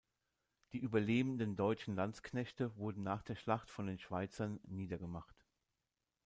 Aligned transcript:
Die 0.73 0.79
überlebenden 0.79 1.55
deutschen 1.55 1.95
Landsknechte 1.95 2.75
wurden 2.75 3.03
nach 3.03 3.21
der 3.21 3.35
Schlacht 3.35 3.69
von 3.69 3.85
den 3.85 3.99
Schweizern 3.99 4.59
niedergemacht. 4.67 5.45